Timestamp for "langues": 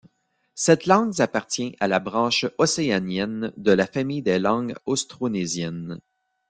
4.39-4.73